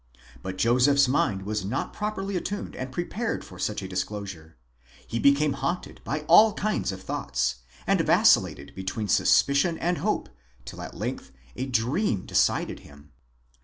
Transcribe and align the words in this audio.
But 0.41 0.57
Joseph's 0.57 1.07
mind 1.07 1.43
was 1.43 1.63
not 1.63 1.93
properly 1.93 2.35
attuned 2.35 2.75
and 2.75 2.91
prepared 2.91 3.45
for 3.45 3.59
such 3.59 3.83
a 3.83 3.87
disclosure; 3.87 4.57
he 5.05 5.19
became 5.19 5.53
haunted 5.53 6.01
by 6.03 6.21
all 6.21 6.53
kinds 6.55 6.91
of 6.91 7.03
thoughts; 7.03 7.57
and 7.85 8.01
vacillated 8.01 8.73
between 8.73 9.07
suspicion 9.09 9.77
and 9.77 9.99
hope 9.99 10.29
till 10.65 10.81
at 10.81 10.97
length 10.97 11.29
a 11.55 11.67
dream 11.67 12.25
decided 12.25 12.79
him.? 12.79 13.11